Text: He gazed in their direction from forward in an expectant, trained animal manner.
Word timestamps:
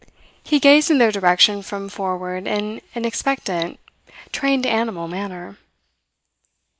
He 0.41 0.59
gazed 0.59 0.89
in 0.89 0.97
their 0.97 1.11
direction 1.11 1.61
from 1.61 1.87
forward 1.87 2.47
in 2.47 2.81
an 2.95 3.05
expectant, 3.05 3.79
trained 4.31 4.65
animal 4.65 5.07
manner. 5.07 5.59